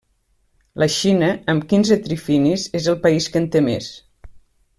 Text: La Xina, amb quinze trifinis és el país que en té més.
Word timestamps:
La 0.83 0.87
Xina, 0.93 1.29
amb 1.53 1.67
quinze 1.73 1.99
trifinis 2.07 2.65
és 2.81 2.89
el 2.95 2.99
país 3.05 3.29
que 3.37 3.43
en 3.45 3.49
té 3.57 3.63
més. 3.69 3.93